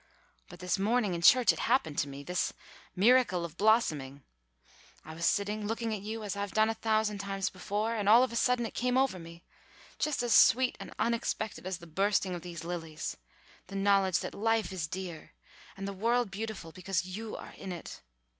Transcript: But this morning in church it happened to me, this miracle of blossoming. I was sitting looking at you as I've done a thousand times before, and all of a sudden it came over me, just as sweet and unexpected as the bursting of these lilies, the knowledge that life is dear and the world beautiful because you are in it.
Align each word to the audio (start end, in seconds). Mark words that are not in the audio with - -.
But 0.49 0.61
this 0.61 0.79
morning 0.79 1.13
in 1.13 1.21
church 1.21 1.53
it 1.53 1.59
happened 1.59 1.99
to 1.99 2.07
me, 2.09 2.23
this 2.23 2.53
miracle 2.95 3.45
of 3.45 3.55
blossoming. 3.55 4.23
I 5.05 5.13
was 5.13 5.27
sitting 5.27 5.67
looking 5.67 5.93
at 5.93 6.01
you 6.01 6.23
as 6.23 6.35
I've 6.35 6.55
done 6.55 6.69
a 6.69 6.73
thousand 6.73 7.19
times 7.19 7.51
before, 7.51 7.93
and 7.93 8.09
all 8.09 8.23
of 8.23 8.31
a 8.31 8.35
sudden 8.35 8.65
it 8.65 8.73
came 8.73 8.97
over 8.97 9.19
me, 9.19 9.43
just 9.99 10.23
as 10.23 10.33
sweet 10.33 10.75
and 10.79 10.91
unexpected 10.97 11.67
as 11.67 11.77
the 11.77 11.85
bursting 11.85 12.33
of 12.33 12.41
these 12.41 12.63
lilies, 12.63 13.15
the 13.67 13.75
knowledge 13.75 14.21
that 14.21 14.33
life 14.33 14.73
is 14.73 14.87
dear 14.87 15.33
and 15.77 15.87
the 15.87 15.93
world 15.93 16.31
beautiful 16.31 16.71
because 16.71 17.05
you 17.05 17.35
are 17.35 17.53
in 17.55 17.71
it. 17.71 18.01